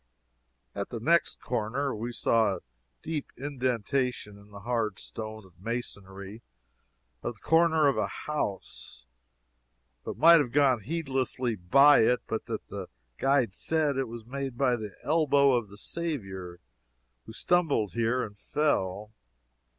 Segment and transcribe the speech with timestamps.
[0.73, 2.61] At the next corner we saw a
[3.03, 6.41] deep indention in the hard stone masonry
[7.21, 9.05] of the corner of a house,
[10.03, 12.87] but might have gone heedlessly by it but that the
[13.19, 16.57] guide said it was made by the elbow of the Saviour,
[17.27, 19.11] who stumbled here and fell.